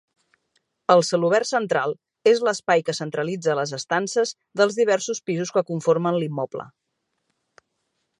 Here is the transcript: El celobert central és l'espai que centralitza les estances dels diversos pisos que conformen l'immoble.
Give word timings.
El 0.93 1.01
celobert 1.09 1.47
central 1.49 1.93
és 2.31 2.41
l'espai 2.47 2.83
que 2.87 2.95
centralitza 2.99 3.57
les 3.59 3.73
estances 3.79 4.33
dels 4.61 4.79
diversos 4.79 5.21
pisos 5.29 5.53
que 5.59 5.65
conformen 5.69 6.19
l'immoble. 6.25 6.67